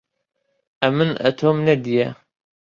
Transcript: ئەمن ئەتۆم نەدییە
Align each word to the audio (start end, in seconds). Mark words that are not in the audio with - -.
ئەمن 0.83 1.13
ئەتۆم 1.27 1.61
نەدییە 1.69 2.09